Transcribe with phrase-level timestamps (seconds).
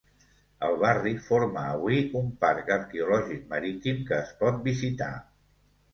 [0.67, 5.15] El barri forma avui un parc arqueològic marítim que es pot visitar.